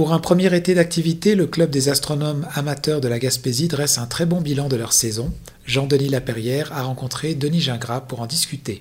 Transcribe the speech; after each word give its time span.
Pour 0.00 0.14
un 0.14 0.18
premier 0.18 0.56
été 0.56 0.74
d'activité, 0.74 1.34
le 1.34 1.46
Club 1.46 1.68
des 1.68 1.90
astronomes 1.90 2.48
amateurs 2.54 3.02
de 3.02 3.08
la 3.08 3.18
Gaspésie 3.18 3.68
dresse 3.68 3.98
un 3.98 4.06
très 4.06 4.24
bon 4.24 4.40
bilan 4.40 4.66
de 4.68 4.76
leur 4.76 4.94
saison. 4.94 5.30
Jean-Denis 5.66 6.08
Laperrière 6.08 6.72
a 6.74 6.84
rencontré 6.84 7.34
Denis 7.34 7.60
Gingras 7.60 8.00
pour 8.00 8.22
en 8.22 8.26
discuter. 8.26 8.80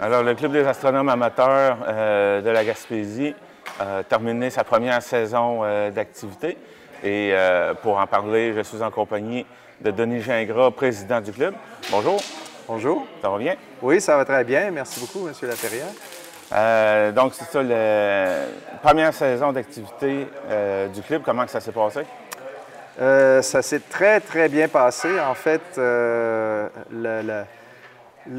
Alors, 0.00 0.22
le 0.22 0.36
Club 0.36 0.52
des 0.52 0.62
astronomes 0.62 1.08
amateurs 1.08 1.78
euh, 1.88 2.40
de 2.42 2.48
la 2.48 2.64
Gaspésie 2.64 3.34
a 3.80 4.04
terminé 4.04 4.50
sa 4.50 4.62
première 4.62 5.02
saison 5.02 5.64
euh, 5.64 5.90
d'activité. 5.90 6.58
Et 7.02 7.30
euh, 7.32 7.74
pour 7.74 7.98
en 7.98 8.06
parler, 8.06 8.54
je 8.56 8.60
suis 8.60 8.82
en 8.82 8.92
compagnie 8.92 9.44
de 9.84 9.90
Denis 9.90 10.22
Gingras, 10.22 10.70
président 10.70 11.20
du 11.20 11.32
club. 11.32 11.54
Bonjour. 11.90 12.20
Bonjour. 12.68 13.04
Ça 13.20 13.30
va 13.30 13.38
bien? 13.38 13.56
Oui, 13.82 14.00
ça 14.00 14.16
va 14.16 14.24
très 14.24 14.44
bien. 14.44 14.70
Merci 14.70 15.00
beaucoup, 15.00 15.26
M. 15.26 15.34
Laperrière. 15.42 15.88
Euh, 16.52 17.12
donc, 17.12 17.34
c'est 17.34 17.44
ça, 17.44 17.62
la 17.62 18.46
première 18.82 19.14
saison 19.14 19.52
d'activité 19.52 20.26
euh, 20.48 20.88
du 20.88 21.02
club. 21.02 21.22
Comment 21.24 21.46
ça 21.46 21.60
s'est 21.60 21.72
passé? 21.72 22.00
Euh, 23.00 23.42
ça 23.42 23.62
s'est 23.62 23.80
très, 23.80 24.20
très 24.20 24.48
bien 24.48 24.68
passé. 24.68 25.08
En 25.20 25.34
fait, 25.34 25.62
le, 25.76 27.44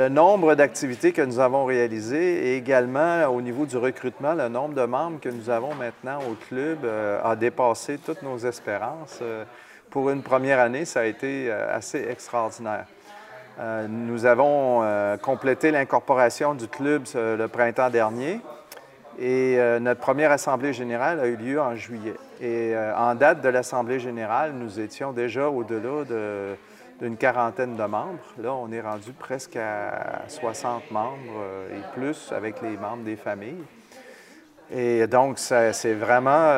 nombre 0.10 0.56
d'activités 0.56 1.12
que 1.12 1.22
nous 1.22 1.40
avons 1.40 1.66
réalisées 1.66 2.48
et 2.48 2.58
également 2.58 3.26
au 3.28 3.42
niveau 3.42 3.66
du 3.66 3.78
recrutement, 3.78 4.34
le 4.34 4.48
nombre 4.50 4.76
de 4.76 4.86
membres 4.86 5.20
que 5.20 5.30
nous 5.30 5.50
avons 5.50 5.76
maintenant 5.76 6.20
au 6.30 6.36
club 6.48 6.86
a 7.24 7.36
dépassé 7.36 7.98
toutes 7.98 8.22
nos 8.22 8.38
espérances. 8.38 9.22
pour 9.90 10.10
une 10.10 10.22
première 10.22 10.60
année, 10.60 10.86
ça 10.86 11.02
a 11.02 11.06
été 11.06 11.52
assez 11.52 12.08
extraordinaire. 12.10 12.86
Euh, 13.58 13.88
nous 13.88 14.26
avons 14.26 14.82
euh, 14.84 15.16
complété 15.16 15.72
l'incorporation 15.72 16.56
du 16.56 16.68
club 16.68 17.04
le 17.16 17.48
printemps 17.48 17.90
dernier 17.90 18.42
et 19.18 19.56
euh, 19.58 19.80
notre 19.80 20.02
première 20.02 20.32
assemblée 20.32 20.74
générale 20.74 21.22
a 21.22 21.28
eu 21.28 21.38
lieu 21.38 21.62
en 21.62 21.74
juillet. 21.76 22.16
Et 22.42 22.74
en 22.98 23.16
date 23.16 23.40
de 23.42 23.48
l'assemblée 23.48 24.00
générale, 24.00 24.52
nous 24.54 24.82
étions 24.82 25.14
déjà 25.14 25.48
au-delà 25.48 26.04
d'une 27.00 27.16
quarantaine 27.16 27.78
de 27.78 27.84
membres. 27.84 28.20
Là, 28.38 28.54
on 28.54 28.70
est 28.74 28.82
rendu 28.82 29.14
presque 29.14 29.56
à 29.56 30.24
60 30.28 30.92
membres 30.92 31.16
et 31.72 31.98
plus 31.98 32.34
avec 32.36 32.62
les 32.62 32.76
membres 32.76 33.06
des 33.06 33.16
familles. 33.16 33.64
Et 34.70 35.08
donc, 35.08 35.40
c'est 35.40 35.94
vraiment, 35.94 36.52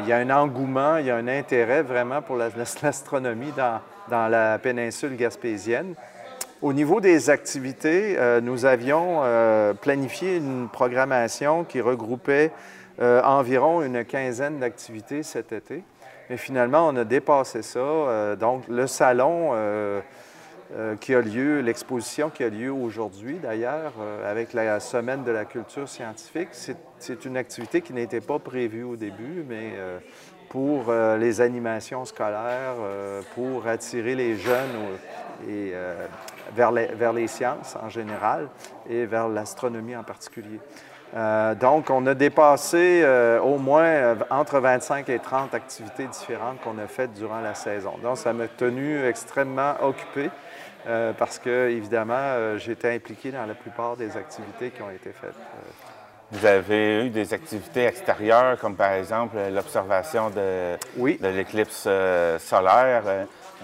il 0.00 0.06
y 0.06 0.12
a 0.12 0.18
un 0.18 0.28
engouement, 0.28 0.98
il 0.98 1.06
y 1.06 1.10
a 1.10 1.16
un 1.16 1.28
intérêt 1.28 1.80
vraiment 1.80 2.20
pour 2.20 2.36
l'astronomie 2.82 3.52
dans, 3.56 3.80
dans 4.10 4.28
la 4.28 4.58
péninsule 4.58 5.16
gaspésienne. 5.16 5.94
Au 6.62 6.72
niveau 6.72 7.00
des 7.00 7.28
activités, 7.28 8.16
euh, 8.16 8.40
nous 8.40 8.66
avions 8.66 9.22
euh, 9.24 9.74
planifié 9.74 10.36
une 10.36 10.68
programmation 10.68 11.64
qui 11.64 11.80
regroupait 11.80 12.52
euh, 13.00 13.20
environ 13.24 13.82
une 13.82 14.04
quinzaine 14.04 14.60
d'activités 14.60 15.24
cet 15.24 15.50
été. 15.50 15.82
Mais 16.30 16.36
finalement, 16.36 16.86
on 16.86 16.94
a 16.94 17.02
dépassé 17.02 17.62
ça. 17.62 18.36
donc, 18.36 18.68
le 18.68 18.86
salon 18.86 19.50
qui 21.00 21.14
a 21.14 21.20
lieu, 21.20 21.60
l'exposition 21.60 22.30
qui 22.30 22.44
a 22.44 22.48
lieu 22.48 22.72
aujourd'hui 22.72 23.38
d'ailleurs, 23.42 23.92
avec 24.24 24.52
la 24.52 24.78
Semaine 24.78 25.24
de 25.24 25.32
la 25.32 25.44
culture 25.44 25.88
scientifique, 25.88 26.48
c'est 26.52 27.24
une 27.24 27.36
activité 27.36 27.80
qui 27.80 27.92
n'était 27.92 28.20
pas 28.20 28.38
prévue 28.38 28.84
au 28.84 28.96
début, 28.96 29.44
mais 29.46 29.72
pour 30.48 30.92
les 31.18 31.40
animations 31.40 32.04
scolaires, 32.06 32.76
pour 33.34 33.66
attirer 33.66 34.14
les 34.14 34.36
jeunes 34.36 34.78
et 35.50 35.74
vers 36.54 36.72
les, 36.72 36.86
vers 36.86 37.12
les 37.12 37.28
sciences 37.28 37.76
en 37.82 37.88
général 37.88 38.48
et 38.88 39.06
vers 39.06 39.28
l'astronomie 39.28 39.96
en 39.96 40.04
particulier. 40.04 40.60
Euh, 41.14 41.54
donc, 41.54 41.90
on 41.90 42.06
a 42.06 42.14
dépassé 42.14 43.02
euh, 43.04 43.38
au 43.40 43.58
moins 43.58 43.84
euh, 43.84 44.14
entre 44.30 44.60
25 44.60 45.08
et 45.10 45.18
30 45.18 45.52
activités 45.52 46.06
différentes 46.06 46.60
qu'on 46.62 46.78
a 46.78 46.86
faites 46.86 47.12
durant 47.12 47.40
la 47.40 47.54
saison. 47.54 47.92
Donc, 48.02 48.16
ça 48.16 48.32
m'a 48.32 48.48
tenu 48.48 49.04
extrêmement 49.06 49.74
occupé 49.82 50.30
parce 51.16 51.38
que, 51.38 51.68
évidemment, 51.70 52.58
j'étais 52.58 52.92
impliqué 52.92 53.30
dans 53.30 53.46
la 53.46 53.54
plupart 53.54 53.96
des 53.96 54.16
activités 54.16 54.70
qui 54.70 54.82
ont 54.82 54.90
été 54.90 55.12
faites. 55.12 55.36
Vous 56.32 56.44
avez 56.44 57.06
eu 57.06 57.10
des 57.10 57.32
activités 57.32 57.84
extérieures, 57.84 58.58
comme 58.58 58.74
par 58.74 58.90
exemple 58.90 59.36
l'observation 59.54 60.30
de, 60.30 60.76
de 60.96 61.28
l'éclipse 61.28 61.88
solaire. 62.38 63.04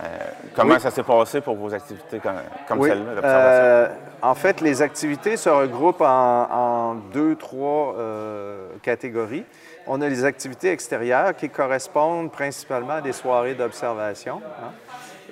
Euh, 0.02 0.18
comment 0.54 0.78
ça 0.78 0.90
s'est 0.90 1.02
passé 1.02 1.40
pour 1.40 1.56
vos 1.56 1.74
activités 1.74 2.20
comme, 2.20 2.82
celle-là, 2.82 3.14
l'observation? 3.14 3.64
Euh, 3.64 3.88
en 4.22 4.34
fait, 4.34 4.60
les 4.60 4.82
activités 4.82 5.36
se 5.36 5.48
regroupent 5.48 6.02
en, 6.02 6.94
deux, 7.12 7.34
trois 7.36 7.94
euh, 7.98 8.68
catégories. 8.82 9.44
On 9.86 10.00
a 10.00 10.08
les 10.08 10.24
activités 10.24 10.70
extérieures 10.70 11.34
qui 11.34 11.48
correspondent 11.48 12.30
principalement 12.30 12.94
à 12.94 13.00
des 13.00 13.12
soirées 13.12 13.54
d'observation. 13.54 14.40
Hein. 14.62 14.70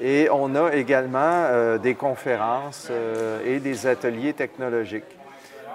Et 0.00 0.28
on 0.30 0.54
a 0.54 0.72
également 0.74 1.78
des 1.78 1.94
conférences 1.94 2.90
et 3.46 3.60
des 3.60 3.86
ateliers 3.86 4.34
technologiques. 4.34 5.16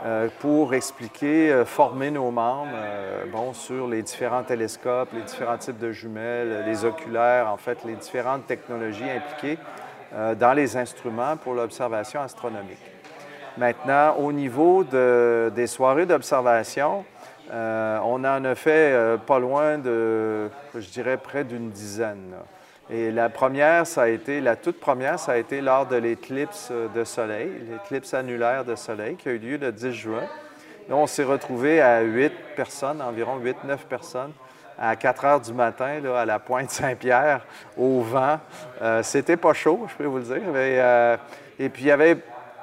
Euh, 0.04 0.30
pour 0.40 0.74
expliquer, 0.74 1.52
euh, 1.52 1.64
former 1.64 2.10
nos 2.10 2.32
membres 2.32 2.72
euh, 2.74 3.26
bon, 3.32 3.54
sur 3.54 3.88
les 3.88 4.02
différents 4.02 4.42
télescopes, 4.42 5.10
les 5.14 5.22
différents 5.22 5.60
types 5.60 5.78
de 5.78 5.92
jumelles, 5.92 6.64
les 6.66 6.86
oculaires, 6.86 7.48
en 7.48 7.58
fait, 7.58 7.78
les 7.86 7.94
différentes 7.94 8.48
technologies 8.48 9.10
impliquées 9.10 9.60
dans 10.38 10.52
les 10.52 10.76
instruments 10.76 11.38
pour 11.38 11.54
l'observation 11.54 12.20
astronomique. 12.20 12.84
Maintenant, 13.58 14.16
au 14.18 14.34
niveau 14.34 14.84
des 14.84 15.68
soirées 15.68 16.06
d'observation, 16.06 17.06
on 17.50 18.26
en 18.26 18.44
a 18.44 18.56
fait 18.56 18.94
pas 19.26 19.40
loin 19.40 19.78
de, 19.78 20.50
je 20.76 20.90
dirais, 20.90 21.16
près 21.16 21.46
d'une 21.46 21.70
dizaine. 21.70 22.34
Et 22.94 23.10
la 23.10 23.30
première, 23.30 23.88
ça 23.88 24.04
a 24.04 24.08
été, 24.10 24.42
la 24.42 24.58
toute 24.58 24.78
première, 24.78 25.18
ça 25.18 25.32
a 25.32 25.38
été 25.38 25.62
lors 25.62 25.86
de 25.86 25.96
l'éclipse 25.96 26.74
de 26.94 27.04
soleil, 27.06 27.50
l'éclipse 27.70 28.14
annulaire 28.14 28.66
de 28.66 28.76
soleil 28.76 29.16
qui 29.16 29.30
a 29.30 29.32
eu 29.32 29.38
lieu 29.38 29.58
le 29.58 29.72
10 29.72 29.94
juin. 29.94 30.24
Là, 30.90 30.96
on 30.98 31.08
s'est 31.08 31.24
retrouvé 31.24 31.80
à 31.80 32.02
huit 32.02 32.34
personnes, 32.54 33.02
environ 33.02 33.40
8-9 33.40 33.78
personnes, 33.88 34.34
à 34.78 34.98
4 34.98 35.26
heures 35.26 35.40
du 35.40 35.54
matin, 35.54 36.02
là, 36.04 36.20
à 36.20 36.26
la 36.26 36.40
pointe 36.40 36.70
Saint-Pierre, 36.70 37.46
au 37.78 38.02
vent. 38.02 38.40
Euh, 38.82 39.02
c'était 39.04 39.38
pas 39.38 39.54
chaud, 39.54 39.86
je 39.88 39.96
peux 39.96 40.06
vous 40.06 40.18
le 40.18 40.24
dire. 40.24 40.42
Mais, 40.52 40.76
euh, 40.80 41.16
et 41.60 41.70
puis, 41.70 41.84
il 41.84 41.88
y 41.88 41.92
avait 41.92 42.18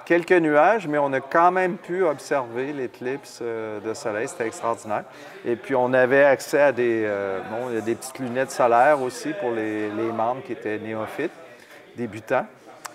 quelques 0.09 0.33
nuages, 0.33 0.89
mais 0.89 0.97
on 0.97 1.13
a 1.13 1.21
quand 1.21 1.53
même 1.53 1.77
pu 1.77 2.03
observer 2.03 2.73
l'éclipse 2.73 3.41
euh, 3.43 3.79
de 3.79 3.93
soleil. 3.93 4.27
C'était 4.27 4.47
extraordinaire. 4.47 5.05
Et 5.45 5.55
puis, 5.55 5.75
on 5.75 5.93
avait 5.93 6.25
accès 6.25 6.63
à 6.63 6.73
des, 6.73 7.03
euh, 7.05 7.43
des 7.83 7.95
petites 7.95 8.19
lunettes 8.19 8.51
solaires 8.51 9.03
aussi 9.03 9.35
pour 9.39 9.51
les 9.51 9.91
membres 9.91 10.43
qui 10.47 10.53
étaient 10.53 10.79
néophytes, 10.79 11.31
débutants. 11.95 12.47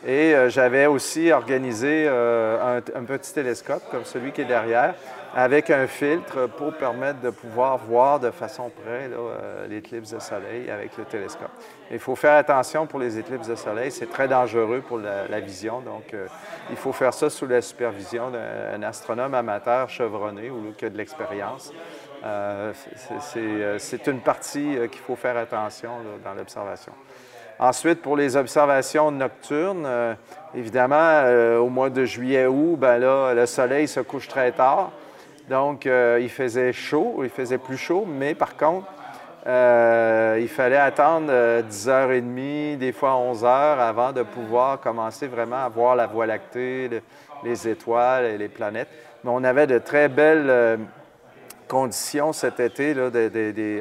Et 0.06 0.36
euh, 0.36 0.50
j'avais 0.50 0.86
aussi 0.86 1.32
organisé 1.32 2.08
un, 2.08 2.78
un, 2.78 3.04
petit 3.04 3.34
télescope 3.34 3.84
comme 3.90 4.06
celui 4.06 4.32
qui 4.32 4.42
est 4.42 4.46
derrière, 4.46 4.96
avec 5.36 5.72
un 5.72 5.88
filtre 5.88 6.48
pour 6.48 6.74
permettre 6.74 7.20
de 7.22 7.32
pouvoir 7.32 7.78
voir 7.78 8.20
de 8.20 8.30
façon 8.30 8.70
près 8.70 9.10
euh, 9.12 9.68
l'éclipse 9.68 10.12
de 10.12 10.20
soleil 10.20 10.70
avec 10.70 10.96
le 10.98 11.06
télescope. 11.06 11.50
Il 11.90 12.00
faut 12.00 12.16
faire 12.16 12.36
attention 12.36 12.86
pour 12.86 13.00
les 13.00 13.18
éclipses 13.18 13.48
de 13.48 13.56
soleil, 13.56 13.92
c'est 13.92 14.10
très 14.10 14.28
dangereux 14.28 14.84
pour 14.88 15.00
la, 15.00 15.40
vision, 15.40 15.82
donc 15.82 16.14
euh, 16.14 16.28
il 16.70 16.76
faut 16.76 16.94
faire 16.94 17.14
ça 17.14 17.30
sous 17.30 17.48
la 17.48 17.62
supervision 17.62 18.30
d'un 18.30 18.84
astronome 18.84 19.34
amateur 19.34 19.90
chevronné 19.90 20.50
ou 20.52 20.74
qui 20.78 20.86
a 20.86 20.90
de 20.90 20.98
l'expérience. 20.98 21.74
Euh, 22.24 22.72
c'est 23.80 24.08
une 24.08 24.22
partie 24.22 24.78
qu'il 24.92 25.02
faut 25.02 25.16
faire 25.16 25.36
attention 25.36 25.92
dans 26.24 26.34
l'observation. 26.34 26.94
Ensuite, 27.60 28.02
pour 28.02 28.18
les 28.18 28.36
observations 28.36 29.12
nocturnes, 29.12 29.88
évidemment, 30.56 31.24
au 31.60 31.70
mois 31.70 31.90
de 31.90 32.04
juillet-août, 32.04 32.78
ben 32.78 32.98
là, 32.98 33.34
le 33.34 33.46
soleil 33.46 33.88
se 33.88 34.00
couche 34.00 34.28
très 34.28 34.52
tard. 34.52 34.92
Donc, 35.50 35.86
euh, 35.86 36.20
il 36.22 36.30
faisait 36.30 36.72
chaud, 36.72 37.20
il 37.24 37.30
faisait 37.30 37.58
plus 37.58 37.78
chaud, 37.78 38.06
mais 38.08 38.34
par 38.34 38.56
contre, 38.56 38.88
euh, 39.46 40.38
il 40.40 40.48
fallait 40.48 40.78
attendre 40.78 41.28
10h30, 41.64 42.24
euh, 42.38 42.76
des 42.78 42.94
fois 42.94 43.12
11h, 43.12 43.46
avant 43.80 44.14
de 44.14 44.24
pouvoir 44.24 44.80
commencer 44.80 45.28
vraiment 45.28 45.66
à 45.66 45.68
voir 45.68 45.98
la 45.98 46.08
Voie 46.08 46.26
lactée, 46.26 46.90
les 47.44 47.68
étoiles 47.68 48.26
et 48.26 48.38
les 48.38 48.48
planètes. 48.48 48.88
Mais 49.24 49.32
on 49.34 49.44
avait 49.44 49.68
de 49.68 49.80
très 49.80 50.08
belles 50.08 50.80
conditions 51.68 52.32
cet 52.32 52.62
été. 52.62 52.96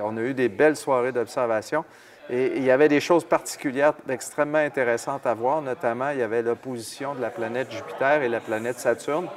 on 0.03 0.17
a 0.17 0.21
eu 0.21 0.35
des 0.35 0.49
belles 0.49 0.77
soirées 0.77 1.13
d'observation. 1.13 1.85
Et 2.31 2.53
il 2.57 2.65
y 2.65 2.71
avait 2.71 2.89
des 2.89 3.01
choses 3.01 3.25
particulières 3.25 3.95
extrêmement 4.09 4.59
intéressantes 4.59 5.27
à 5.27 5.35
voir, 5.35 5.61
notamment 5.61 6.11
il 6.11 6.19
y 6.19 6.23
avait 6.23 6.43
l'opposition 6.43 7.15
de 7.15 7.21
la 7.21 7.31
planète 7.31 7.71
Jupiter 7.73 8.23
et 8.23 8.29
la 8.29 8.41
planète 8.41 8.79
Saturne. 8.79 9.29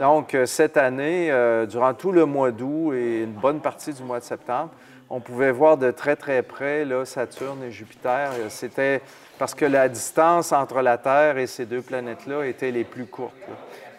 Donc, 0.00 0.34
euh, 0.34 0.46
cette 0.46 0.78
année, 0.78 1.30
euh, 1.30 1.66
durant 1.66 1.92
tout 1.92 2.10
le 2.10 2.24
mois 2.24 2.50
d'août 2.50 2.94
et 2.94 3.22
une 3.22 3.34
bonne 3.34 3.60
partie 3.60 3.92
du 3.92 4.02
mois 4.02 4.18
de 4.18 4.24
septembre, 4.24 4.70
on 5.10 5.20
pouvait 5.20 5.52
voir 5.52 5.76
de 5.76 5.90
très, 5.90 6.16
très 6.16 6.42
près 6.42 6.86
là, 6.86 7.04
Saturne 7.04 7.62
et 7.62 7.70
Jupiter. 7.70 8.30
Euh, 8.32 8.46
c'était 8.48 9.02
parce 9.38 9.54
que 9.54 9.66
la 9.66 9.90
distance 9.90 10.52
entre 10.52 10.80
la 10.80 10.96
Terre 10.96 11.36
et 11.36 11.46
ces 11.46 11.66
deux 11.66 11.82
planètes-là 11.82 12.46
était 12.46 12.70
les 12.70 12.84
plus 12.84 13.04
courtes. 13.04 13.34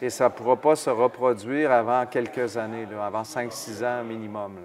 Et 0.01 0.09
ça 0.09 0.23
ne 0.23 0.29
pourra 0.29 0.55
pas 0.55 0.75
se 0.75 0.89
reproduire 0.89 1.71
avant 1.71 2.05
quelques 2.07 2.57
années, 2.57 2.87
avant 2.99 3.21
5-6 3.21 3.85
ans 3.85 4.03
minimum. 4.03 4.57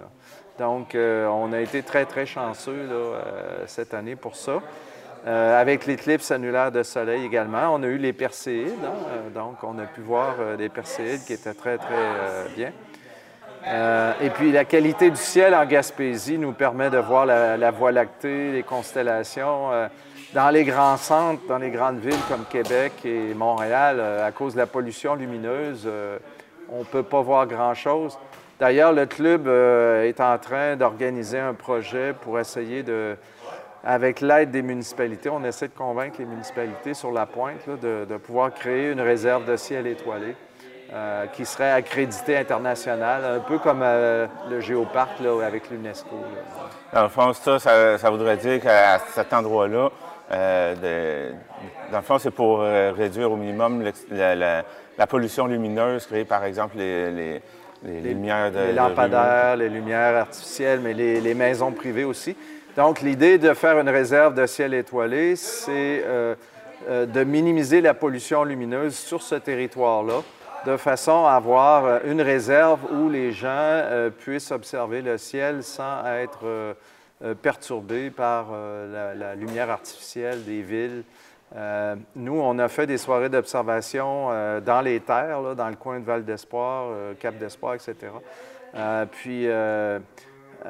Donc, 0.59 0.95
on 0.95 1.53
a 1.53 1.59
été 1.59 1.83
très, 1.83 2.05
très 2.05 2.25
chanceux 2.25 2.89
cette 3.67 3.93
année 3.93 4.15
pour 4.15 4.35
ça. 4.35 4.61
avec 5.25 5.85
l'éclipse 5.85 6.31
annulaire 6.31 6.71
de 6.71 6.83
soleil 6.83 7.25
également, 7.25 7.73
on 7.73 7.83
a 7.83 7.87
eu 7.87 7.97
les 7.97 8.13
Perséides. 8.13 8.73
Hein, 8.83 9.29
donc, 9.33 9.63
on 9.63 9.77
a 9.79 9.85
pu 9.85 10.01
voir 10.01 10.57
des 10.57 10.69
Perséides 10.69 11.23
qui 11.25 11.33
étaient 11.33 11.53
très, 11.53 11.77
très 11.77 11.95
bien. 12.55 12.71
Euh, 13.67 14.13
et 14.21 14.29
puis 14.29 14.51
la 14.51 14.63
qualité 14.63 15.09
du 15.09 15.17
ciel 15.17 15.53
en 15.53 15.65
Gaspésie 15.65 16.37
nous 16.37 16.53
permet 16.53 16.89
de 16.89 16.97
voir 16.97 17.25
la, 17.25 17.71
Voie 17.71 17.91
lactée, 17.91 18.51
les 18.51 18.63
constellations. 18.63 19.71
Euh, 19.71 19.87
dans 20.33 20.49
les 20.49 20.63
grands 20.63 20.97
centres, 20.97 21.41
dans 21.47 21.57
les 21.57 21.69
grandes 21.69 21.99
villes 21.99 22.19
comme 22.29 22.45
Québec 22.49 22.93
et 23.05 23.33
Montréal, 23.33 23.97
euh, 23.99 24.27
à 24.27 24.31
cause 24.31 24.53
de 24.53 24.59
la 24.59 24.67
pollution 24.67 25.15
lumineuse, 25.15 25.89
on 26.69 26.79
ne 26.79 26.83
peut 26.83 27.03
pas 27.03 27.21
voir 27.21 27.47
grand-chose. 27.47 28.17
D'ailleurs, 28.59 28.91
le 28.91 29.05
club 29.05 29.47
est 29.47 30.19
en 30.19 30.37
train 30.39 30.75
d'organiser 30.75 31.39
un 31.39 31.53
projet 31.53 32.13
pour 32.19 32.39
essayer 32.39 32.81
de, 32.81 33.15
avec 33.83 34.21
l'aide 34.21 34.49
des 34.49 34.63
municipalités, 34.63 35.29
on 35.29 35.43
essaie 35.43 35.67
de 35.67 35.73
convaincre 35.73 36.15
les 36.17 36.25
municipalités 36.25 36.95
sur 36.95 37.11
la 37.11 37.27
pointe 37.27 37.69
de 37.69 38.17
pouvoir 38.17 38.51
créer 38.53 38.91
une 38.91 39.01
réserve 39.01 39.45
de 39.45 39.55
ciel 39.57 39.85
étoilé. 39.85 40.35
Euh, 40.93 41.25
qui 41.27 41.45
serait 41.45 41.71
accrédité 41.71 42.37
international, 42.37 43.21
un 43.25 43.39
peu 43.41 43.59
comme 43.59 43.81
euh, 43.83 44.25
le 44.49 44.61
géoparc 44.61 45.19
là, 45.19 45.45
avec 45.45 45.69
l'UNESCO. 45.69 46.15
Dans 46.93 47.03
le 47.03 47.09
fond, 47.09 47.33
ça, 47.33 47.59
ça, 47.59 48.09
voudrait 48.09 48.37
dire 48.37 48.61
qu'à 48.61 48.97
cet 49.13 49.33
endroit-là, 49.33 49.89
euh, 50.31 51.31
dans 51.91 51.97
le 51.97 52.03
fond, 52.03 52.19
c'est 52.19 52.31
pour 52.31 52.61
réduire 52.61 53.29
au 53.29 53.35
minimum 53.35 53.83
la, 54.11 55.07
pollution 55.09 55.47
lumineuse 55.47 56.05
créée, 56.05 56.23
par 56.23 56.45
exemple, 56.45 56.77
les, 56.77 57.41
lumières 57.83 58.51
de. 58.51 58.59
Les 58.59 58.73
lampadaires, 58.73 59.55
les 59.55 59.69
lumières 59.69 60.15
artificielles, 60.15 60.79
mais 60.79 60.93
les, 60.93 61.33
maisons 61.33 61.71
privées 61.71 62.03
aussi. 62.03 62.35
Donc, 62.75 63.01
l'idée 63.01 63.37
de 63.37 63.53
faire 63.53 63.79
une 63.79 63.89
réserve 63.89 64.33
de 64.33 64.45
ciel 64.45 64.73
étoilé, 64.73 65.35
c'est 65.35 66.03
de 66.87 67.23
minimiser 67.23 67.81
la 67.81 67.93
pollution 67.93 68.43
lumineuse 68.43 68.95
sur 68.95 69.21
ce 69.21 69.35
territoire-là 69.35 70.21
de 70.67 70.75
façon 70.75 71.25
à 71.25 71.33
avoir 71.33 71.85
euh, 71.85 71.99
une 72.05 72.21
réserve 72.21 72.79
où 72.91 73.09
les 73.09 73.31
gens 73.31 73.47
euh, 73.49 74.09
puissent 74.09 74.51
observer 74.51 75.01
le 75.01 75.17
ciel 75.17 75.63
sans 75.63 76.05
être 76.05 76.39
euh, 76.43 76.73
perturbés 77.41 78.11
par 78.11 78.47
la, 78.51 79.33
lumière 79.33 79.71
artificielle 79.71 80.43
des 80.43 80.61
villes. 80.61 81.03
Nous, 82.15 82.39
on 82.39 82.59
a 82.59 82.67
fait 82.67 82.87
des 82.87 82.97
soirées 82.97 83.29
d'observation 83.29 84.29
dans 84.61 84.81
les 84.81 84.99
terres, 84.99 85.55
dans 85.55 85.69
le 85.69 85.75
coin 85.75 85.99
de 85.99 86.05
Val 86.05 86.25
d'Espoir, 86.25 86.89
Cap 87.19 87.37
d'Espoir, 87.37 87.75
etc. 87.75 87.95
puis, 89.11 89.47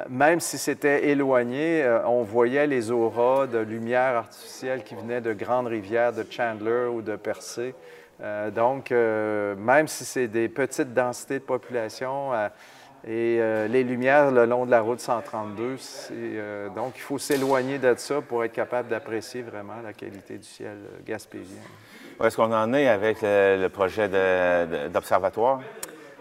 même 0.09 0.39
si 0.39 0.57
c'était 0.57 1.09
éloigné, 1.09 1.83
on 2.05 2.23
voyait 2.23 2.67
les 2.67 2.91
auras 2.91 3.47
de 3.47 3.57
lumière 3.57 4.17
artificielle 4.17 4.83
qui 4.83 4.95
venaient 4.95 5.21
de 5.21 5.33
grandes 5.33 5.67
rivières, 5.67 6.13
de 6.13 6.25
Chandler 6.29 6.87
ou 6.93 7.01
de 7.01 7.15
Percé. 7.15 7.73
Euh, 8.21 8.49
donc, 8.49 8.91
euh, 8.91 9.55
même 9.55 9.87
si 9.87 10.03
c'est 10.03 10.27
des 10.27 10.49
petites 10.49 10.93
densités 10.93 11.35
de 11.35 11.43
population 11.43 12.31
euh, 13.07 13.65
et 13.65 13.69
les 13.69 13.83
lumières 13.83 14.31
le 14.31 14.45
long 14.45 14.65
de 14.65 14.71
la 14.71 14.81
route 14.81 14.99
132, 14.99 15.77
donc 16.75 16.93
il 16.95 17.01
faut 17.01 17.17
s'éloigner 17.17 17.77
de 17.77 17.93
ça 17.97 18.21
pour 18.21 18.43
être 18.43 18.53
capable 18.53 18.89
d'apprécier 18.89 19.41
vraiment 19.41 19.75
la 19.83 19.93
qualité 19.93 20.37
du 20.37 20.47
ciel 20.47 20.77
gaspésien. 21.05 21.61
Où 22.19 22.25
est-ce 22.25 22.35
qu'on 22.35 22.51
en 22.51 22.73
est 22.73 22.87
avec 22.87 23.19
le, 23.21 23.67
projet 23.67 24.09
d'observatoire? 24.89 25.61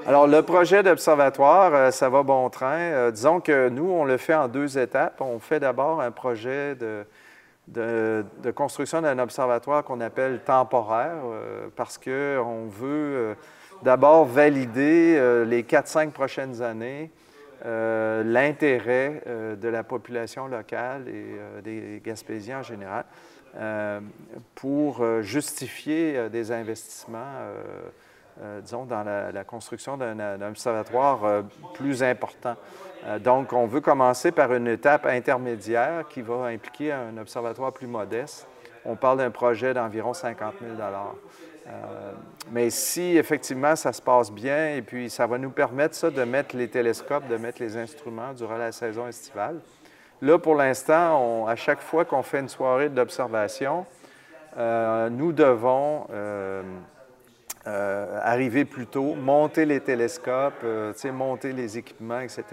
Alors, 0.06 0.26
le 0.26 0.43
projet 0.43 0.82
d'observatoire, 0.82 1.93
ça 1.93 2.08
va 2.11 2.23
bon 2.23 2.50
train. 2.50 3.11
disons 3.11 3.40
que 3.40 3.70
nous, 3.70 3.90
on 3.90 4.05
le 4.05 4.19
fait 4.19 4.34
en 4.34 4.46
deux 4.46 4.78
étapes. 4.78 5.20
On 5.20 5.38
fait 5.38 5.58
d'abord 5.58 6.02
un 6.02 6.11
projet 6.11 6.75
de 6.75 7.06
de, 7.69 8.50
construction 8.55 9.02
d'un 9.02 9.19
observatoire 9.19 9.84
qu'on 9.84 10.00
appelle 10.00 10.40
temporaire, 10.44 11.17
euh, 11.25 11.69
parce 11.75 11.99
qu'on 11.99 12.67
veut 12.69 12.87
euh, 12.88 13.34
d'abord 13.82 14.25
valider 14.25 15.17
euh, 15.17 15.44
les 15.44 15.62
4-5 15.62 16.11
prochaines 16.11 16.62
années 16.62 17.11
l'intérêt 17.64 19.23
de 19.61 19.69
la 19.69 19.82
population 19.82 20.46
locale 20.46 21.08
et 21.08 21.62
des 21.64 22.00
Gaspésiens 22.05 22.61
en 22.61 22.62
général 22.62 23.06
pour 24.55 25.05
justifier 25.23 26.28
des 26.28 26.52
investissements. 26.52 27.40
disons, 28.62 28.84
dans 28.84 29.02
la, 29.02 29.43
construction 29.44 29.96
d'un 29.96 30.43
observatoire 30.43 31.44
plus 31.75 32.05
important. 32.05 32.56
Euh, 33.06 33.19
donc, 33.19 33.52
on 33.52 33.67
veut 33.67 33.81
commencer 33.81 34.32
par 34.32 34.52
une 34.52 34.67
étape 34.67 35.06
intermédiaire 35.06 36.06
qui 36.08 36.23
va 36.23 36.46
impliquer 36.46 36.93
un 36.93 37.17
observatoire 37.19 37.73
plus 37.73 37.87
modeste. 37.87 38.46
On 38.84 38.96
parle 38.96 39.19
d'un 39.19 39.31
projet 39.31 39.75
d'environ 39.75 40.14
50 40.14 40.55
000 40.61 40.75
euh, 41.68 42.12
mais 42.52 42.70
si 42.70 43.16
effectivement 43.16 43.74
ça 43.74 43.92
se 43.92 44.00
passe 44.00 44.30
bien, 44.30 44.74
et 44.74 44.82
puis 44.82 45.10
ça 45.10 45.26
va 45.26 45.38
nous 45.38 45.50
permettre 45.50 45.94
ça 45.94 46.10
de 46.10 46.22
mettre 46.22 46.56
les 46.56 46.68
télescopes, 46.68 47.26
de 47.28 47.36
mettre 47.36 47.60
les 47.60 47.76
instruments 47.76 48.32
durant 48.32 48.56
la 48.56 48.72
saison 48.72 49.08
estivale. 49.08 49.60
Là, 50.22 50.38
pour 50.38 50.54
l'instant, 50.54 51.46
à 51.46 51.56
chaque 51.56 51.80
fois 51.80 52.04
qu'on 52.04 52.22
fait 52.22 52.40
une 52.40 52.48
soirée 52.48 52.88
d'observation, 52.88 53.84
euh, 54.56 55.10
nous 55.10 55.32
devons 55.32 56.06
euh, 56.10 56.62
arriver 58.22 58.64
plus 58.64 58.86
tôt, 58.86 59.14
monter 59.14 59.66
les 59.66 59.80
télescopes, 59.80 60.64
monter 61.12 61.52
les 61.52 61.76
équipements, 61.76 62.20
etc. 62.20 62.44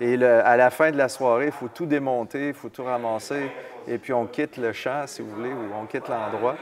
Et 0.00 0.22
à 0.22 0.56
la 0.56 0.70
fin 0.70 0.90
de 0.90 0.96
la 0.96 1.08
soirée, 1.08 1.46
il 1.46 1.52
faut 1.52 1.68
tout 1.68 1.86
démonter, 1.86 2.48
il 2.48 2.54
faut 2.54 2.68
tout 2.68 2.84
ramasser, 2.84 3.50
et 3.86 3.96
puis 3.96 4.12
on 4.12 4.26
quitte 4.26 4.56
le 4.56 4.72
champ, 4.72 5.04
si 5.06 5.22
vous 5.22 5.30
voulez, 5.30 5.52
ou 5.52 5.72
on 5.80 5.86
quitte 5.86 6.08
l'endroit. 6.08 6.56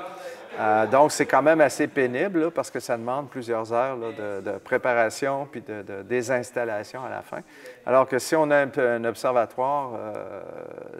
Euh, 0.58 0.86
donc, 0.86 1.12
c'est 1.12 1.26
quand 1.26 1.42
même 1.42 1.60
assez 1.60 1.86
pénible 1.86 2.50
parce 2.50 2.70
que 2.70 2.80
ça 2.80 2.96
demande 2.96 3.30
plusieurs 3.30 3.72
heures 3.72 3.96
de, 3.96 4.58
préparation 4.58 5.46
puis 5.50 5.62
de, 5.62 6.02
désinstallation 6.02 7.04
à 7.04 7.08
la 7.08 7.22
fin. 7.22 7.40
Alors 7.86 8.08
que 8.08 8.18
si 8.18 8.34
on 8.34 8.50
a 8.50 8.66
un, 8.66 9.04
observatoire, 9.04 9.90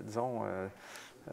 disons, 0.02 0.42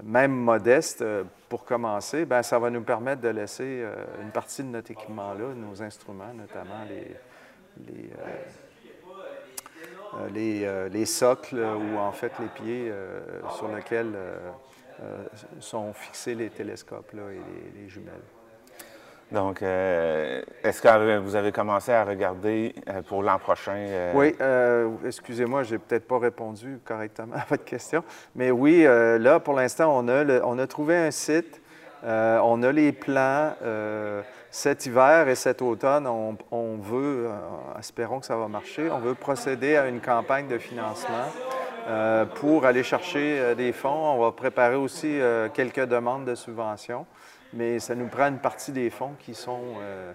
même 0.03 0.31
modeste, 0.31 1.01
euh, 1.01 1.23
pour 1.49 1.65
commencer, 1.65 2.25
bien, 2.25 2.43
ça 2.43 2.59
va 2.59 2.69
nous 2.69 2.81
permettre 2.81 3.21
de 3.21 3.29
laisser 3.29 3.81
euh, 3.83 3.95
une 4.21 4.31
partie 4.31 4.63
de 4.63 4.67
notre 4.67 4.91
équipement-là, 4.91 5.53
nos 5.55 5.81
instruments, 5.81 6.33
notamment 6.33 6.83
les, 6.89 7.15
euh, 10.53 10.89
les, 10.89 11.05
socles 11.05 11.59
ou 11.59 11.97
en 11.97 12.11
fait 12.11 12.31
les 12.39 12.47
pieds 12.47 12.91
sur 13.57 13.67
lesquels 13.67 14.13
sont 15.59 15.93
fixés 15.93 16.35
les 16.35 16.49
télescopes 16.49 17.11
là, 17.13 17.23
et 17.31 17.79
les 17.79 17.89
jumelles. 17.89 18.21
Donc, 19.31 19.63
euh, 19.63 20.41
est-ce 20.63 20.81
que 20.81 21.17
vous 21.17 21.35
avez 21.35 21.51
commencé 21.51 21.91
à 21.91 22.03
regarder 22.03 22.75
euh, 22.87 23.01
pour 23.01 23.23
l'an 23.23 23.39
prochain? 23.39 23.75
Euh? 23.75 24.13
Oui, 24.13 24.35
excusez-moi, 25.05 25.63
je 25.63 25.73
n'ai 25.73 25.79
peut-être 25.79 26.07
pas 26.07 26.19
répondu 26.19 26.79
correctement 26.85 27.35
à 27.35 27.45
votre 27.49 27.65
question. 27.65 28.03
Mais 28.35 28.51
oui, 28.51 28.83
là, 28.83 29.39
pour 29.39 29.55
l'instant, 29.55 29.97
on, 29.97 30.07
a 30.07 30.41
on 30.43 30.59
a 30.59 30.67
trouvé 30.67 30.95
un 30.95 31.11
site, 31.11 31.61
on 32.03 32.63
a 32.63 32.71
les 32.71 32.91
plans. 32.91 33.53
cet 34.51 34.85
hiver 34.85 35.27
et 35.27 35.35
cet 35.35 35.61
automne, 35.61 36.07
on, 36.07 36.37
on 36.51 36.77
veut, 36.77 37.27
espérons 37.79 38.19
que 38.19 38.25
ça 38.25 38.37
va 38.37 38.47
marcher, 38.47 38.89
on 38.91 38.99
veut 38.99 39.15
procéder 39.15 39.75
à 39.75 39.87
une 39.87 40.01
campagne 40.01 40.47
de 40.47 40.59
financement. 40.59 41.25
Pour 42.35 42.65
aller 42.65 42.83
chercher 42.83 43.55
des 43.55 43.71
fonds. 43.71 43.89
On 43.89 44.19
va 44.19 44.31
préparer 44.31 44.75
aussi 44.75 45.19
quelques 45.53 45.85
demandes 45.85 46.25
de 46.25 46.35
subventions 46.35 47.05
mais 47.55 47.79
ça 47.79 47.95
nous 47.95 48.07
prend 48.07 48.27
une 48.27 48.39
partie 48.39 48.71
des 48.71 48.89
fonds 48.89 49.15
qui 49.19 49.33
sont 49.33 49.61
euh, 49.81 50.11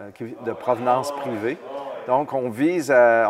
euh, 0.00 0.10
de 0.44 0.52
provenance 0.52 1.12
privée. 1.12 1.58
Donc, 2.06 2.32
on 2.32 2.48
vise 2.48 2.90
à, 2.90 3.28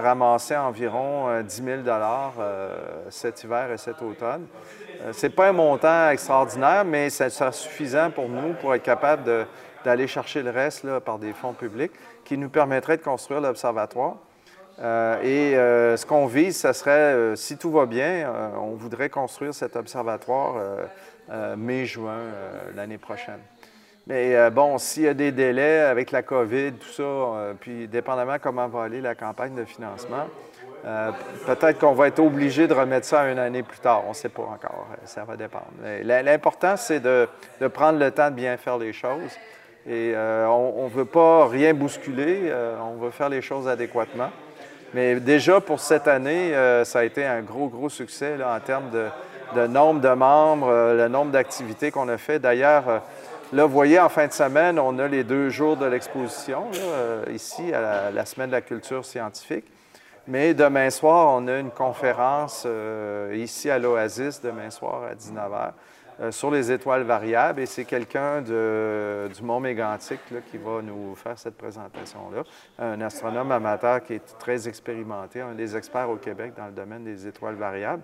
ramasser 0.00 0.56
environ 0.56 1.42
10 1.42 1.62
euh, 1.62 1.82
000 1.84 3.10
cet 3.10 3.42
hiver 3.42 3.72
et 3.72 3.78
cet 3.78 4.02
automne. 4.02 4.46
Ce 5.12 5.26
n'est 5.26 5.32
pas 5.32 5.48
un 5.48 5.52
montant 5.52 6.10
extraordinaire, 6.10 6.84
mais 6.84 7.08
ça 7.08 7.30
sera 7.30 7.52
suffisant 7.52 8.10
pour 8.10 8.28
nous 8.28 8.52
pour 8.54 8.74
être 8.74 8.82
capable 8.82 9.46
d'aller 9.84 10.06
chercher 10.06 10.42
le 10.42 10.50
reste 10.50 10.98
par 11.00 11.18
des 11.18 11.32
fonds 11.32 11.54
publics 11.54 11.92
qui 12.24 12.36
nous 12.36 12.50
permettraient 12.50 12.98
de 12.98 13.02
construire 13.02 13.40
l'observatoire. 13.40 14.16
Et 14.78 15.52
ce 15.54 16.06
qu'on 16.06 16.26
vise, 16.26 16.56
ce 16.56 16.72
serait, 16.72 17.36
si 17.36 17.56
tout 17.56 17.70
va 17.70 17.86
bien, 17.86 18.32
on 18.60 18.74
voudrait 18.74 19.10
construire 19.10 19.54
cet 19.54 19.76
observatoire 19.76 20.54
euh, 21.30 21.56
mai-juin 21.56 22.10
euh, 22.12 22.70
l'année 22.74 22.96
prochaine. 22.96 23.40
Mais 24.06 24.34
euh, 24.34 24.48
bon, 24.48 24.78
s'il 24.78 25.02
y 25.02 25.08
a 25.08 25.12
des 25.12 25.30
délais 25.30 25.80
avec 25.80 26.10
la 26.10 26.22
COVID, 26.22 26.72
tout 26.72 26.88
ça, 26.88 27.54
puis 27.60 27.86
dépendamment 27.86 28.36
comment 28.40 28.66
va 28.66 28.84
aller 28.84 29.02
la 29.02 29.14
campagne 29.14 29.54
de 29.54 29.66
financement, 29.66 30.26
peut-être 31.44 31.78
qu'on 31.78 31.92
va 31.92 32.06
être 32.06 32.20
obligé 32.20 32.66
de 32.66 32.72
remettre 32.72 33.04
ça 33.04 33.30
une 33.30 33.38
année 33.38 33.62
plus 33.62 33.80
tard. 33.80 34.04
On 34.06 34.10
ne 34.10 34.14
sait 34.14 34.30
pas 34.30 34.44
encore. 34.44 34.86
Ça 35.04 35.24
va 35.24 35.36
dépendre. 35.36 35.66
L'important, 36.02 36.78
c'est 36.78 37.00
de, 37.00 37.28
prendre 37.74 37.98
le 37.98 38.10
temps 38.10 38.30
de 38.30 38.36
bien 38.36 38.56
faire 38.56 38.78
les 38.78 38.94
choses. 38.94 39.36
Et 39.86 40.14
on 40.16 40.84
ne 40.84 40.88
veut 40.88 41.04
pas 41.04 41.46
rien 41.46 41.74
bousculer. 41.74 42.50
on 42.80 42.96
veut 42.96 43.10
faire 43.10 43.28
les 43.28 43.42
choses 43.42 43.68
adéquatement. 43.68 44.30
Mais 44.94 45.20
déjà 45.20 45.60
pour 45.60 45.80
cette 45.80 46.08
année, 46.08 46.52
ça 46.84 47.00
a 47.00 47.04
été 47.04 47.24
un 47.24 47.42
gros, 47.42 47.68
gros 47.68 47.88
succès 47.88 48.36
en 48.42 48.58
termes 48.60 48.90
de, 48.90 49.66
nombre 49.66 50.00
de 50.00 50.08
membres, 50.08 50.94
le 50.96 51.08
nombre 51.08 51.30
d'activités 51.30 51.90
qu'on 51.90 52.08
a 52.08 52.16
fait. 52.16 52.38
D'ailleurs, 52.38 53.02
Là, 53.50 53.64
vous 53.64 53.72
voyez, 53.72 53.98
en 53.98 54.10
fin 54.10 54.26
de 54.26 54.32
semaine, 54.32 54.78
on 54.78 54.98
a 54.98 55.08
les 55.08 55.24
deux 55.24 55.48
jours 55.48 55.78
de 55.78 55.86
l'exposition, 55.86 56.64
ici, 57.32 57.72
à 57.72 58.10
la, 58.10 58.24
Semaine 58.26 58.50
de 58.50 58.54
la 58.54 58.60
culture 58.60 59.06
scientifique. 59.06 59.64
Mais 60.26 60.52
demain 60.52 60.90
soir, 60.90 61.34
on 61.34 61.48
a 61.48 61.58
une 61.58 61.70
conférence 61.70 62.64
euh, 62.66 63.34
ici 63.34 63.70
à 63.70 63.78
l'Oasis, 63.78 64.42
demain 64.42 64.68
soir 64.68 65.04
à 65.04 65.14
19h, 65.14 65.52
euh, 65.54 65.70
sur 66.30 66.50
les 66.50 66.72
étoiles 66.72 67.02
variables. 67.02 67.60
Et 67.60 67.66
c'est 67.66 67.84
quelqu'un 67.84 68.42
du 68.42 69.42
Mont 69.42 69.60
Mégantic 69.60 70.20
qui 70.50 70.58
va 70.58 70.82
nous 70.82 71.14
faire 71.14 71.38
cette 71.38 71.56
présentation-là. 71.56 72.44
Un 72.78 73.00
astronome 73.00 73.52
amateur 73.52 74.02
qui 74.02 74.14
est 74.14 74.38
très 74.38 74.68
expérimenté, 74.68 75.40
un 75.40 75.54
des 75.54 75.76
experts 75.76 76.10
au 76.10 76.16
Québec 76.16 76.52
dans 76.56 76.66
le 76.66 76.72
domaine 76.72 77.04
des 77.04 77.26
étoiles 77.26 77.56
variables. 77.56 78.02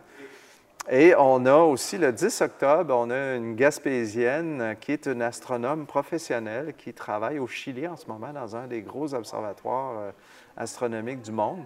Et 0.90 1.14
on 1.16 1.46
a 1.46 1.56
aussi 1.56 1.96
le 1.96 2.12
10 2.12 2.42
octobre, 2.42 2.94
on 2.94 3.08
a 3.08 3.36
une 3.36 3.56
Gaspésienne 3.56 4.76
qui 4.80 4.92
est 4.92 5.06
une 5.06 5.22
astronome 5.22 5.86
professionnelle 5.86 6.74
qui 6.76 6.92
travaille 6.92 7.38
au 7.38 7.46
Chili 7.46 7.88
en 7.88 7.96
ce 7.96 8.06
moment 8.06 8.34
dans 8.34 8.54
un 8.54 8.66
des 8.66 8.82
gros 8.82 9.14
observatoires 9.14 9.98
euh, 9.98 10.10
astronomiques 10.58 11.22
du 11.22 11.32
monde. 11.32 11.64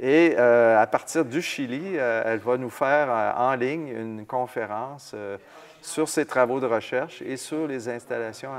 Et 0.00 0.34
euh, 0.36 0.80
à 0.80 0.86
partir 0.88 1.24
du 1.24 1.40
Chili, 1.40 1.80
euh, 1.94 2.22
elle 2.26 2.40
va 2.40 2.56
nous 2.56 2.70
faire 2.70 3.08
euh, 3.08 3.32
en 3.36 3.54
ligne 3.54 3.88
une 3.88 4.26
conférence 4.26 5.14
sur 5.82 6.08
ses 6.08 6.24
travaux 6.24 6.60
de 6.60 6.66
recherche 6.66 7.20
et 7.22 7.36
sur 7.36 7.66
les 7.66 7.88
installations 7.88 8.50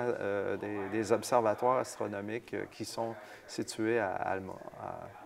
des, 0.91 1.11
observatoires 1.11 1.79
astronomiques 1.79 2.55
qui 2.71 2.85
sont 2.85 3.15
situés 3.47 3.99
à, 3.99 4.11
Alma, 4.13 4.53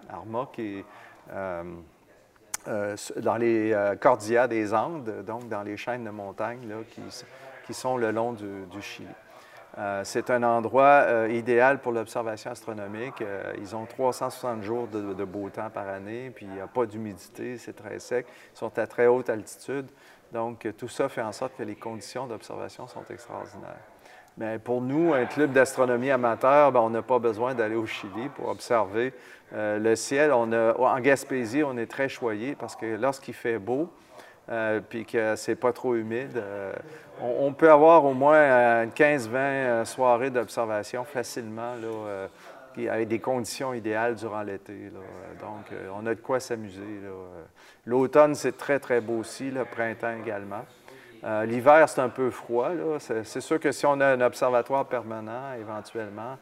à 0.09 0.15
Arma, 0.15 0.49
qui 0.53 0.83
dans 2.65 3.37
les 3.37 3.93
cordillères 3.99 4.47
des 4.47 4.73
Andes, 4.73 5.23
donc 5.25 5.49
dans 5.49 5.63
les 5.63 5.75
chaînes 5.75 6.03
de 6.03 6.09
montagnes 6.11 6.67
qui, 7.65 7.73
sont 7.73 7.97
le 7.97 8.11
long 8.11 8.33
du 8.33 8.81
Chili. 8.81 9.07
Euh, 9.77 10.01
c'est 10.03 10.31
un 10.31 10.41
endroit 10.41 11.03
euh, 11.05 11.31
idéal 11.31 11.79
pour 11.79 11.91
l'observation 11.91 12.49
astronomique. 12.49 13.21
Euh, 13.21 13.53
ils 13.59 13.75
ont 13.75 13.85
360 13.85 14.63
jours 14.63 14.87
de, 14.87 15.23
beau 15.23 15.49
temps 15.49 15.69
par 15.69 15.87
année, 15.87 16.31
puis 16.33 16.47
il 16.47 16.51
n'y 16.51 16.59
a 16.59 16.67
pas 16.67 16.87
d'humidité, 16.87 17.57
c'est 17.57 17.75
très 17.75 17.99
sec. 17.99 18.25
Ils 18.55 18.57
sont 18.57 18.79
à 18.79 18.87
très 18.87 19.05
haute 19.05 19.29
altitude. 19.29 19.85
Donc, 20.31 20.67
tout 20.77 20.87
ça 20.87 21.09
fait 21.09 21.21
en 21.21 21.31
sorte 21.31 21.55
que 21.57 21.63
les 21.63 21.75
conditions 21.75 22.27
d'observation 22.27 22.87
sont 22.87 23.03
extraordinaires. 23.09 23.83
Mais 24.37 24.59
pour 24.59 24.81
nous, 24.81 25.13
un 25.13 25.25
club 25.25 25.51
d'astronomie 25.51 26.11
amateur, 26.11 26.71
ben, 26.71 26.81
on 26.81 26.91
n'a 26.91 27.01
pas 27.01 27.17
besoin 27.17 27.55
d'aller 27.55 27.75
au 27.75 27.87
Chili 27.87 28.29
pour 28.35 28.49
observer 28.49 29.13
le 29.51 29.95
ciel. 29.95 30.31
en 30.31 30.99
Gaspésie, 30.99 31.63
on 31.63 31.75
est 31.77 31.87
très 31.87 32.07
choyé 32.07 32.55
parce 32.55 32.75
que 32.75 32.85
lorsqu'il 32.85 33.33
fait 33.33 33.57
beau, 33.57 33.89
euh, 34.49 34.79
puis 34.87 35.03
que 35.03 35.35
c'est 35.35 35.57
pas 35.57 35.73
trop 35.73 35.95
humide. 35.95 36.37
Euh, 36.37 36.71
on, 37.21 37.51
peut 37.51 37.69
avoir 37.69 38.05
au 38.05 38.13
moins 38.13 38.85
15-20 38.85 39.35
euh, 39.35 39.85
soirées 39.85 40.29
d'observation 40.29 41.03
facilement, 41.03 41.73
là, 41.75 42.29
avec 42.89 43.07
des 43.07 43.19
conditions 43.19 43.73
idéales 43.73 44.15
durant 44.15 44.43
l'été. 44.43 44.91
Donc, 45.39 45.77
on 45.95 46.05
a 46.05 46.15
de 46.15 46.21
quoi 46.21 46.39
s'amuser. 46.39 47.01
L'automne, 47.85 48.35
c'est 48.35 48.57
très, 48.57 48.79
très 48.79 49.01
beau 49.01 49.19
aussi, 49.19 49.49
le 49.49 49.65
printemps 49.65 50.15
également. 50.23 50.65
L'hiver, 51.45 51.89
c'est 51.89 52.01
un 52.01 52.09
peu 52.09 52.29
froid. 52.29 52.71
C'est 52.99 53.41
sûr 53.41 53.59
que 53.59 53.71
si 53.71 53.85
on 53.85 53.99
a 53.99 54.07
un 54.07 54.21
observatoire 54.21 54.85
permanent, 54.85 55.53
éventuellement, 55.59 56.37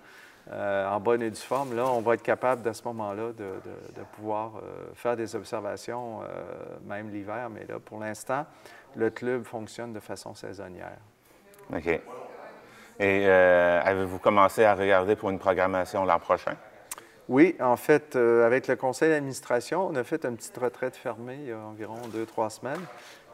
euh, 0.51 0.87
en 0.87 0.99
bonne 0.99 1.23
et 1.23 1.31
due 1.31 1.41
forme, 1.41 1.75
là, 1.75 1.87
on 1.87 2.01
va 2.01 2.13
être 2.13 2.21
capable, 2.21 2.67
à 2.67 2.73
ce 2.73 2.83
moment-là, 2.85 3.31
de, 3.33 4.03
pouvoir 4.15 4.57
euh, 4.57 4.93
faire 4.93 5.15
des 5.15 5.35
observations, 5.35 6.21
euh, 6.21 6.25
même 6.85 7.09
l'hiver. 7.09 7.49
Mais 7.49 7.65
là, 7.67 7.79
pour 7.83 7.99
l'instant, 7.99 8.45
le 8.95 9.09
club 9.09 9.43
fonctionne 9.43 9.91
de 9.91 9.99
façon 9.99 10.35
saisonnière. 10.35 10.97
OK. 11.73 11.99
Et 12.99 13.27
avez-vous 13.27 14.19
commencé 14.19 14.63
à 14.63 14.73
regarder 14.73 15.15
pour 15.15 15.29
une 15.29 15.39
programmation 15.39 16.05
l'an 16.05 16.19
prochain? 16.19 16.55
Oui, 17.27 17.55
en 17.59 17.75
fait, 17.75 18.15
avec 18.15 18.67
le 18.67 18.75
conseil 18.75 19.09
d'administration, 19.09 19.87
on 19.87 19.95
a 19.95 20.03
fait 20.03 20.25
une 20.25 20.37
petite 20.37 20.57
retraite 20.57 20.95
fermée 20.95 21.39
il 21.41 21.49
y 21.49 21.51
a 21.51 21.57
environ 21.57 21.97
deux, 22.13 22.25
trois 22.25 22.49
semaines. 22.49 22.85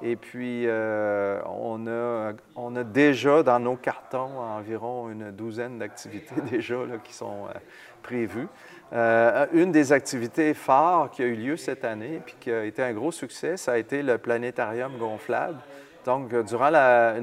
Et 0.03 0.15
puis, 0.15 0.63
euh, 0.65 1.39
on, 1.45 1.85
a, 1.87 2.33
on, 2.55 2.75
a, 2.75 2.83
déjà 2.83 3.43
dans 3.43 3.59
nos 3.59 3.75
cartons 3.75 4.39
environ 4.39 5.09
une 5.11 5.31
douzaine 5.31 5.77
d'activités 5.77 6.41
déjà 6.49 6.75
qui 7.03 7.13
sont 7.13 7.45
euh, 7.47 7.59
prévues. 8.01 8.47
Euh, 8.93 9.45
une 9.53 9.71
des 9.71 9.93
activités 9.93 10.53
phares 10.53 11.11
qui 11.11 11.21
a 11.21 11.25
eu 11.25 11.35
lieu 11.35 11.55
cette 11.55 11.85
année 11.85 12.19
puis 12.25 12.35
qui 12.39 12.51
a 12.51 12.65
été 12.65 12.81
un 12.81 12.93
gros 12.93 13.11
succès, 13.11 13.57
ça 13.57 13.73
a 13.73 13.77
été 13.77 14.01
le 14.01 14.17
planétarium 14.17 14.97
gonflable. 14.97 15.59
Donc, 16.05 16.33
durant 16.45 16.69
la, 16.69 17.15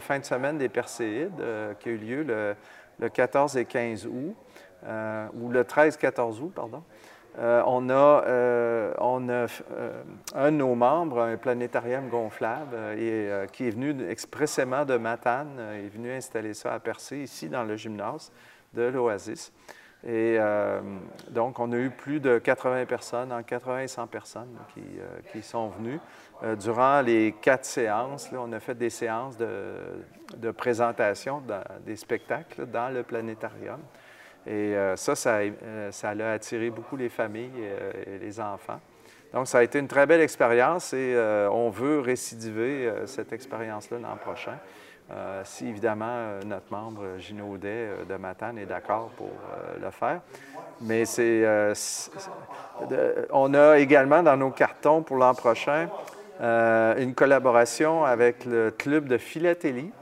fin 0.00 0.18
de 0.18 0.24
semaine 0.24 0.58
des 0.58 0.68
Perséides, 0.68 1.42
qui 1.80 1.88
a 1.88 1.92
eu 1.92 1.96
lieu 1.96 2.22
le, 2.22 2.54
le 2.98 3.08
14 3.08 3.56
et 3.56 3.64
15 3.64 4.06
août, 4.06 4.36
ou 5.34 5.48
le 5.48 5.62
13-14 5.62 6.40
août, 6.40 6.52
pardon, 6.54 6.82
euh, 7.38 7.62
on 7.66 7.90
a, 7.90 7.92
euh, 7.92 8.94
euh, 8.98 10.02
un 10.34 10.52
de 10.52 10.56
nos 10.56 10.74
membres, 10.74 11.20
un 11.20 11.36
planétarium 11.36 12.08
gonflable, 12.08 12.76
qui 13.52 13.68
est 13.68 13.70
venu 13.70 14.08
expressément 14.08 14.84
de 14.84 14.96
Matane, 14.96 15.60
est 15.84 15.88
venu 15.88 16.12
installer 16.12 16.54
ça 16.54 16.72
à 16.72 16.80
Percé, 16.80 17.18
ici 17.18 17.48
dans 17.48 17.64
le 17.64 17.76
gymnase 17.76 18.32
de 18.72 18.82
l'Oasis. 18.82 19.52
Et 20.08 20.38
donc, 21.30 21.58
on 21.58 21.72
a 21.72 21.76
eu 21.76 21.90
plus 21.90 22.20
de 22.20 22.38
80 22.38 22.86
personnes, 22.86 23.32
en 23.32 23.42
80 23.42 23.80
et 23.80 23.88
100 23.88 24.06
personnes 24.06 24.56
qui, 24.72 24.82
qui 25.32 25.42
sont 25.42 25.68
venues. 25.70 25.98
durant 26.60 27.00
les 27.00 27.34
quatre 27.40 27.64
séances, 27.64 28.30
là, 28.30 28.38
on 28.40 28.52
a 28.52 28.60
fait 28.60 28.76
des 28.76 28.90
séances 28.90 29.36
de, 29.36 30.50
présentation 30.52 31.42
des 31.84 31.96
spectacles 31.96 32.66
dans 32.66 32.94
le 32.94 33.02
planétarium. 33.02 33.80
Et 34.46 34.76
euh, 34.76 34.94
ça, 34.94 35.14
euh, 35.28 35.90
ça, 35.90 36.10
a 36.10 36.32
attiré 36.32 36.70
beaucoup 36.70 36.96
les 36.96 37.08
familles 37.08 37.50
euh, 37.58 37.92
et, 38.06 38.18
les 38.18 38.40
enfants. 38.40 38.80
Donc, 39.32 39.48
ça 39.48 39.58
a 39.58 39.62
été 39.64 39.80
une 39.80 39.88
très 39.88 40.06
belle 40.06 40.20
expérience 40.20 40.92
et 40.92 41.16
on 41.50 41.68
veut 41.68 41.98
récidiver 41.98 42.90
cette 43.06 43.32
expérience-là 43.32 43.98
l'an 43.98 44.16
prochain. 44.16 44.56
Si 45.44 45.68
évidemment 45.68 46.40
notre 46.44 46.70
membre 46.70 47.18
Gino 47.18 47.52
Audet 47.52 47.88
de 48.08 48.16
Matane 48.16 48.58
est 48.58 48.66
d'accord 48.66 49.10
pour 49.16 49.30
le 49.80 49.90
faire. 49.90 50.20
Mais 50.80 51.04
c'est, 51.04 51.46
on 53.30 53.54
a 53.54 53.78
également 53.78 54.22
dans 54.22 54.36
nos 54.36 54.50
cartons 54.50 55.02
pour 55.02 55.16
l'an 55.16 55.34
prochain 55.34 55.88
une 56.40 57.14
collaboration 57.14 58.04
avec 58.04 58.44
le 58.44 58.70
club 58.70 59.06
de 59.06 59.16
philatélie 59.16 59.92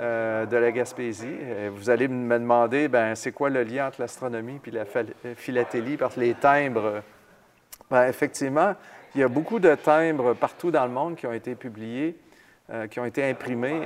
euh, 0.00 0.44
de 0.44 0.56
la 0.56 0.72
Gaspésie. 0.72 1.36
vous 1.70 1.88
allez 1.88 2.08
me 2.08 2.36
demander, 2.36 2.88
ben, 2.88 3.14
c'est 3.14 3.30
quoi 3.30 3.48
le 3.48 3.62
lien 3.62 3.86
entre 3.86 4.00
l'astronomie 4.00 4.60
et 4.66 4.70
la 4.72 4.84
philatélie, 5.36 5.96
parce 5.96 6.16
que 6.16 6.20
les 6.20 6.34
timbres, 6.34 7.00
ben, 7.88 8.08
effectivement, 8.08 8.74
il 9.14 9.20
y 9.20 9.24
a 9.24 9.28
beaucoup 9.28 9.60
de 9.60 9.72
timbres 9.76 10.34
partout 10.34 10.72
dans 10.72 10.84
le 10.84 10.90
monde 10.90 11.14
qui 11.14 11.28
ont 11.28 11.32
été 11.32 11.54
publiés, 11.54 12.16
euh, 12.70 12.86
qui 12.86 13.00
ont 13.00 13.04
été 13.04 13.24
imprimés 13.28 13.80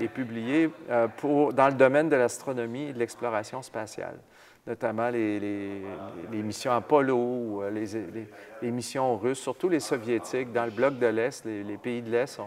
et, 0.00 0.08
publiés 0.08 0.70
euh, 0.90 1.08
dans 1.52 1.68
le 1.68 1.74
domaine 1.74 2.08
de 2.08 2.16
l'astronomie 2.16 2.88
et 2.88 2.92
de 2.92 2.98
l'exploration 2.98 3.62
spatiale, 3.62 4.18
notamment 4.66 5.08
les, 5.08 5.82
missions 6.30 6.72
Apollo, 6.72 7.16
ou 7.16 7.62
les, 7.70 8.70
missions 8.70 9.16
russes, 9.16 9.40
surtout 9.40 9.68
les 9.68 9.80
soviétiques. 9.80 10.52
Dans 10.52 10.64
le 10.64 10.70
bloc 10.70 10.98
de 10.98 11.06
l'Est, 11.06 11.44
les, 11.44 11.78
pays 11.78 12.02
de 12.02 12.10
l'Est 12.10 12.38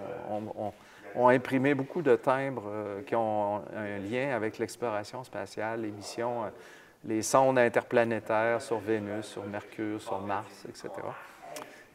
ont 1.16 1.30
imprimé 1.30 1.74
beaucoup 1.74 2.02
de 2.02 2.16
timbres 2.16 2.68
euh, 2.68 3.02
qui 3.04 3.16
ont 3.16 3.62
un 3.76 3.98
lien 4.00 4.36
avec 4.36 4.58
l'exploration 4.58 5.24
spatiale, 5.24 5.82
les 5.82 5.92
missions, 5.92 6.44
euh, 6.44 6.50
les 7.06 7.22
sondes 7.22 7.58
interplanétaires 7.58 8.62
sur 8.62 8.80
Vénus, 8.80 9.26
sur 9.26 9.46
Mercure, 9.46 10.02
sur 10.02 10.20
Mars, 10.22 10.66
etc. 10.68 10.90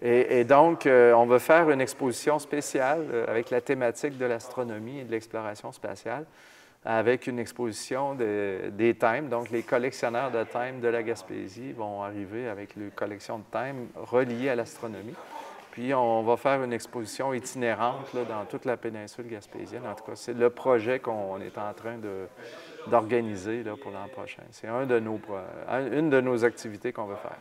Et, 0.03 0.45
donc, 0.45 0.87
euh, 0.87 1.13
on 1.13 1.27
va 1.27 1.39
faire 1.39 1.69
une 1.69 1.81
exposition 1.81 2.39
spéciale 2.39 3.05
avec 3.29 3.51
la 3.51 3.61
thématique 3.61 4.17
de 4.17 4.25
l'astronomie 4.25 5.01
et 5.01 5.05
de 5.05 5.11
l'exploration 5.11 5.73
spatiale, 5.73 6.25
avec 6.87 7.27
une 7.27 7.39
exposition 7.39 8.15
des 8.15 8.97
timbres. 8.99 9.29
Donc, 9.29 9.51
les 9.51 9.63
collectionneurs 9.63 10.31
de 10.31 10.43
timbres 10.45 10.81
de 10.81 10.89
la 10.89 11.03
Gaspésie 11.03 11.73
vont 11.73 12.03
arriver 12.03 12.49
avec 12.49 12.77
une 12.77 12.91
collection 12.91 13.39
de 13.39 13.45
timbres 13.51 13.89
reliées 13.97 14.49
à 14.49 14.55
l'astronomie. 14.55 15.15
Puis 15.71 15.95
on 15.95 16.23
va 16.23 16.37
faire 16.37 16.63
une 16.65 16.73
exposition 16.73 17.33
itinérante 17.33 18.17
dans 18.29 18.45
toute 18.45 18.65
la 18.65 18.77
péninsule 18.77 19.29
gaspésienne. 19.29 19.87
En 19.87 19.95
tout 19.95 20.05
cas, 20.05 20.17
c'est 20.17 20.35
le 20.35 20.51
projet 20.51 20.99
qu'on 20.99 21.41
est 21.41 21.57
en 21.57 21.73
train 21.75 21.97
d'organiser 22.89 23.63
pour 23.81 23.93
l'an 23.93 24.09
prochain. 24.13 24.43
C'est 24.51 24.67
une 24.67 26.11
de 26.11 26.21
nos 26.21 26.45
activités 26.45 26.93
qu'on 26.93 27.05
veut 27.05 27.17
faire. 27.17 27.39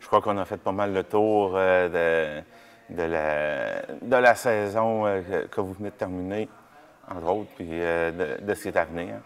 Je 0.00 0.06
crois 0.06 0.22
qu'on 0.22 0.38
a 0.38 0.44
fait 0.44 0.56
pas 0.56 0.72
mal 0.72 0.92
le 0.92 1.04
tour 1.04 1.52
euh, 1.54 2.40
de, 2.88 4.16
la, 4.16 4.34
saison 4.34 5.06
euh, 5.06 5.20
que 5.50 5.60
vous 5.60 5.74
venez 5.74 5.90
de 5.90 5.94
terminer, 5.94 6.48
entre 7.08 7.30
autres, 7.32 7.50
puis 7.54 7.68
euh, 7.70 8.38
de, 8.40 8.54
ce 8.54 8.62
qui 8.62 8.68
est 8.68 8.76
à 8.76 8.86
venir. 8.86 9.16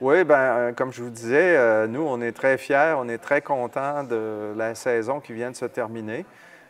Oui, 0.00 0.24
bien, 0.24 0.72
comme 0.76 0.92
je 0.92 1.02
vous 1.02 1.10
disais, 1.10 1.86
nous, 1.88 2.02
on 2.02 2.20
est 2.20 2.32
très 2.32 2.58
fiers, 2.58 2.94
on 2.96 3.08
est 3.08 3.18
très 3.18 3.42
contents 3.42 4.04
de 4.04 4.52
la 4.56 4.74
saison 4.74 5.20
qui 5.20 5.32
vient 5.32 5.50
de 5.50 5.56
se 5.56 5.64
terminer. 5.66 6.26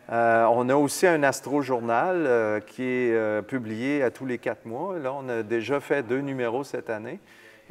on 0.09 0.69
a 0.69 0.75
aussi 0.75 1.07
un 1.07 1.23
astro-journal 1.23 2.61
qui 2.67 2.83
est 2.83 3.41
publié 3.41 4.03
à 4.03 4.11
tous 4.11 4.25
les 4.25 4.37
quatre 4.37 4.65
mois. 4.65 4.99
Là, 4.99 5.11
on 5.13 5.27
a 5.27 5.43
déjà 5.43 5.79
fait 5.79 6.03
deux 6.03 6.19
numéros 6.19 6.63
cette 6.63 6.89
année. 6.89 7.19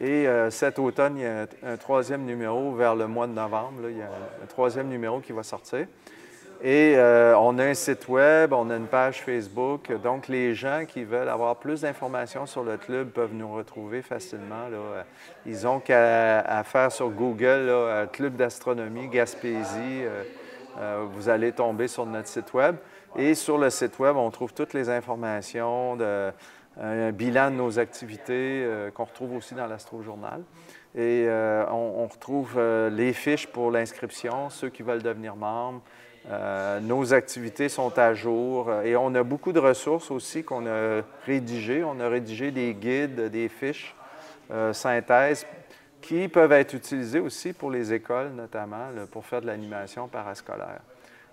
Et 0.00 0.26
cet 0.50 0.78
automne, 0.78 1.18
il 1.18 1.22
y 1.22 1.26
a 1.26 1.46
un, 1.62 1.76
troisième 1.76 2.24
numéro 2.24 2.74
vers 2.74 2.96
le 2.96 3.06
mois 3.06 3.26
de 3.28 3.32
novembre. 3.32 3.88
il 3.88 3.98
y 3.98 4.02
a 4.02 4.06
un 4.06 4.46
troisième 4.46 4.88
numéro 4.88 5.20
qui 5.20 5.32
va 5.32 5.44
sortir. 5.44 5.86
Et 6.66 6.94
euh, 6.96 7.36
on 7.36 7.58
a 7.58 7.64
un 7.64 7.74
site 7.74 8.08
web, 8.08 8.54
on 8.54 8.70
a 8.70 8.76
une 8.76 8.86
page 8.86 9.22
Facebook. 9.22 9.92
Donc, 10.02 10.28
les 10.28 10.54
gens 10.54 10.84
qui 10.88 11.04
veulent 11.04 11.28
avoir 11.28 11.56
plus 11.56 11.82
d'informations 11.82 12.46
sur 12.46 12.64
le 12.64 12.78
club 12.78 13.10
peuvent 13.10 13.34
nous 13.34 13.52
retrouver 13.52 14.00
facilement. 14.00 14.68
Ils 15.44 15.66
ont 15.66 15.78
qu'à 15.78 16.62
faire 16.64 16.90
sur 16.90 17.10
Google 17.10 17.70
Club 18.12 18.36
d'astronomie 18.36 19.08
Gaspésie. 19.08 20.04
Euh, 20.04 20.22
euh, 20.80 21.04
vous 21.12 21.28
allez 21.28 21.52
tomber 21.52 21.86
sur 21.86 22.06
notre 22.06 22.28
site 22.28 22.52
web. 22.54 22.76
Et 23.16 23.34
sur 23.34 23.58
le 23.58 23.70
site 23.70 23.98
web, 23.98 24.16
on 24.16 24.30
trouve 24.30 24.52
toutes 24.52 24.74
les 24.74 24.88
informations, 24.88 25.96
de, 25.96 26.32
un 26.80 27.12
bilan 27.12 27.50
de 27.50 27.56
nos 27.56 27.78
activités 27.78 28.66
qu'on 28.94 29.04
retrouve 29.04 29.36
aussi 29.36 29.54
dans 29.54 29.66
l'Astro-Journal. 29.66 30.42
Et 30.96 31.28
on, 31.70 32.06
retrouve 32.06 32.60
les 32.90 33.12
fiches 33.12 33.46
pour 33.46 33.70
l'inscription, 33.70 34.50
ceux 34.50 34.68
qui 34.68 34.82
veulent 34.82 35.02
devenir 35.02 35.36
membres. 35.36 35.82
Euh, 36.30 36.80
nos 36.80 37.12
activités 37.12 37.68
sont 37.68 37.98
à 37.98 38.14
jour 38.14 38.70
euh, 38.70 38.82
et 38.82 38.96
on 38.96 39.14
a 39.14 39.22
beaucoup 39.22 39.52
de 39.52 39.58
ressources 39.58 40.10
aussi 40.10 40.42
qu'on 40.42 40.66
a 40.66 41.02
rédigées. 41.26 41.84
On 41.84 42.00
a 42.00 42.08
rédigé 42.08 42.50
des 42.50 42.72
guides, 42.72 43.28
des 43.30 43.48
fiches 43.48 43.94
euh, 44.50 44.72
synthèses 44.72 45.46
qui 46.00 46.28
peuvent 46.28 46.52
être 46.52 46.74
utilisées 46.74 47.20
aussi 47.20 47.52
pour 47.52 47.70
les 47.70 47.92
écoles, 47.92 48.30
notamment 48.30 48.88
pour 49.10 49.24
faire 49.24 49.42
de 49.42 49.46
l'animation 49.46 50.08
parascolaire. 50.08 50.80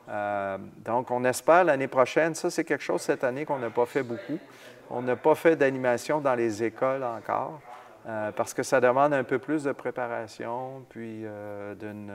Donc, 0.07 1.11
on 1.11 1.23
espère 1.23 1.63
l'année 1.63 1.87
prochaine, 1.87 2.35
ça 2.35 2.49
c'est 2.49 2.63
quelque 2.63 2.83
chose 2.83 3.01
cette 3.01 3.23
année 3.23 3.45
qu'on 3.45 3.59
n'a 3.59 3.69
pas 3.69 3.85
fait 3.85 4.03
beaucoup. 4.03 4.39
On 4.89 5.01
n'a 5.01 5.15
pas 5.15 5.35
fait 5.35 5.55
d'animation 5.55 6.19
dans 6.19 6.35
les 6.35 6.63
écoles 6.63 7.03
encore. 7.03 7.61
parce 8.35 8.53
que 8.53 8.63
ça 8.63 8.81
demande 8.81 9.13
un 9.13 9.23
peu 9.23 9.39
plus 9.39 9.63
de 9.63 9.71
préparation, 9.71 10.85
puis 10.89 11.23
d'une 11.79 12.11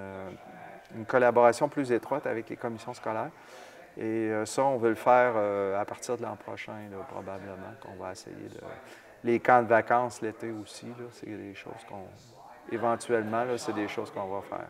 une 0.95 1.07
collaboration 1.07 1.69
plus 1.69 1.93
étroite 1.93 2.27
avec 2.27 2.49
les 2.49 2.57
commissions 2.57 2.95
scolaires. 2.95 3.31
Et 3.99 4.03
euh, 4.03 4.45
ça, 4.45 4.63
on 4.63 4.77
veut 4.77 4.91
le 4.91 4.95
faire 4.95 5.33
euh, 5.37 5.81
à 5.81 5.85
partir 5.85 6.17
de 6.17 6.23
l'an 6.23 6.37
prochain, 6.37 6.75
probablement, 7.09 7.73
qu'on 7.81 8.03
va 8.03 8.13
essayer 8.13 8.37
de... 8.37 8.61
Les 9.25 9.41
camps 9.41 9.63
de 9.63 9.69
vacances 9.69 10.21
l'été 10.21 10.51
aussi, 10.51 10.87
c'est 11.13 11.27
des 11.27 11.55
choses 11.55 11.85
qu'on... 11.89 12.05
Éventuellement, 12.71 13.45
c'est 13.57 13.73
des 13.73 13.89
choses 13.89 14.11
qu'on 14.11 14.27
va 14.27 14.43
faire. 14.43 14.69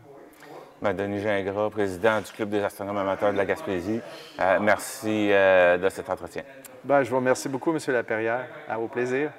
Denis 0.81 1.21
Gingras, 1.21 1.69
président 1.69 2.21
du 2.21 2.31
Club 2.31 2.49
des 2.49 2.63
astronomes 2.63 2.97
amateurs 2.97 3.31
de 3.31 3.37
la 3.37 3.45
Gaspésie, 3.45 3.99
euh, 4.39 4.59
merci 4.61 5.29
de 5.29 5.89
cet 5.89 6.09
entretien. 6.09 6.43
Bien, 6.83 7.03
je 7.03 7.09
vous 7.09 7.17
remercie 7.17 7.49
beaucoup, 7.49 7.71
M. 7.71 7.79
Laperrière. 7.87 8.47
À 8.69 8.77
vos 8.77 8.87
plaisirs. 8.87 9.31